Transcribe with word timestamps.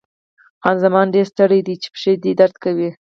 خان 0.61 0.75
زمان: 0.83 1.05
ډېر 1.15 1.25
ستړی 1.31 1.59
یې، 1.67 1.75
چې 1.81 1.87
پښې 1.93 2.13
دې 2.23 2.31
درد 2.39 2.55
کوي؟ 2.63 2.89